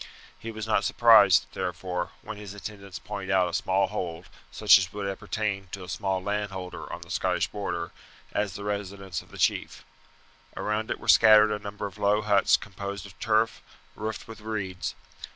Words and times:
He 0.39 0.49
was 0.49 0.65
not 0.65 0.83
surprised, 0.83 1.45
therefore, 1.53 2.09
when 2.23 2.35
his 2.37 2.55
attendants 2.55 2.97
pointed 2.97 3.29
out 3.29 3.47
a 3.49 3.53
small 3.53 3.85
hold, 3.89 4.29
such 4.49 4.79
as 4.79 4.91
would 4.91 5.07
appertain 5.07 5.67
to 5.73 5.83
a 5.83 5.89
small 5.89 6.23
landowner 6.23 6.91
on 6.91 7.03
the 7.03 7.11
Scottish 7.11 7.47
Border, 7.49 7.91
as 8.31 8.55
the 8.55 8.63
residence 8.63 9.21
of 9.21 9.29
the 9.29 9.37
chief. 9.37 9.85
Around 10.57 10.89
it 10.89 10.99
were 10.99 11.07
scattered 11.07 11.51
a 11.51 11.59
number 11.59 11.85
of 11.85 11.99
low 11.99 12.23
huts 12.23 12.57
composed 12.57 13.05
of 13.05 13.19
turf, 13.19 13.61
roofed 13.93 14.27
with 14.27 14.41
reeds. 14.41 14.95